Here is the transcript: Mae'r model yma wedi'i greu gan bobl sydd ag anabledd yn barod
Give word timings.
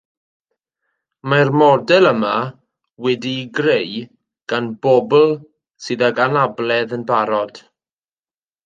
Mae'r 1.33 1.51
model 1.61 2.09
yma 2.13 2.31
wedi'i 3.07 3.45
greu 3.59 4.01
gan 4.55 4.71
bobl 4.87 5.31
sydd 5.89 6.07
ag 6.11 6.25
anabledd 6.29 6.99
yn 7.01 7.07
barod 7.15 7.65